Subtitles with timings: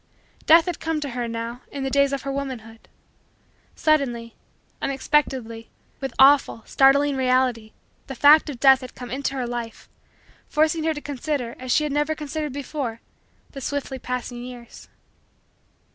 [0.47, 2.89] Death had come to her, now, in the days of her womanhood.
[3.75, 4.35] Suddenly,
[4.81, 7.73] unexpectedly, with awful, startling, reality,
[8.07, 9.87] the fact of Death had come into her life;
[10.47, 12.99] forcing her to consider, as she had never considered before,
[13.51, 14.89] the swiftly passing years.